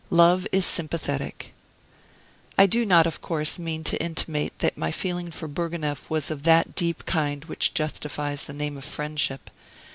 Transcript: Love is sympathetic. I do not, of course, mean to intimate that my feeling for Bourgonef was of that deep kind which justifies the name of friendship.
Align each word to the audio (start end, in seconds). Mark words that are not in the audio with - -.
Love 0.09 0.47
is 0.51 0.65
sympathetic. 0.65 1.53
I 2.57 2.65
do 2.65 2.87
not, 2.87 3.05
of 3.05 3.21
course, 3.21 3.59
mean 3.59 3.83
to 3.83 4.01
intimate 4.01 4.57
that 4.57 4.75
my 4.75 4.89
feeling 4.91 5.29
for 5.29 5.47
Bourgonef 5.47 6.09
was 6.09 6.31
of 6.31 6.41
that 6.41 6.73
deep 6.73 7.05
kind 7.05 7.45
which 7.45 7.75
justifies 7.75 8.45
the 8.45 8.53
name 8.53 8.77
of 8.77 8.83
friendship. 8.83 9.51